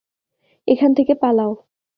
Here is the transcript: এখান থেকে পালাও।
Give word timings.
এখান 0.67 0.91
থেকে 0.93 1.13
পালাও। 1.15 1.51